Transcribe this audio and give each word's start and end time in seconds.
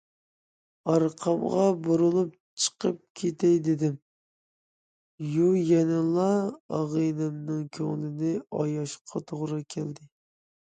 ئارقامغا 0.91 1.65
بۇرۇلۇپ 1.87 2.31
چىقىپ 2.63 2.97
كېتەي 3.21 3.53
دېدىم- 3.69 3.99
يۇ، 5.37 5.51
يەنىلا 5.69 6.27
ئاغىنەمنىڭ 6.79 7.63
كۆڭلىنى 7.79 8.35
ئاياشقا 8.63 9.25
توغرا 9.33 9.65
كەلدى. 9.77 10.13